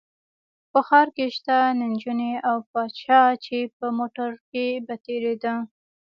[0.71, 5.53] په ښار کې شته نجونې او پادشاه چې په موټر کې به تېرېده.